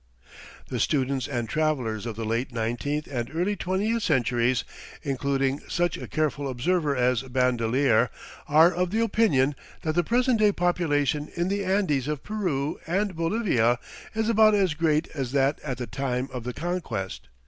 [0.69, 4.63] The students and travelers of the late nineteenth and early twentieth centuries,
[5.03, 8.09] including such a careful observer as Bandelier,
[8.47, 9.53] are of the opinion
[9.83, 13.77] that the present day population in the Andes of Peru and Bolivia
[14.15, 17.27] is about as great as that at the time of the Conquest.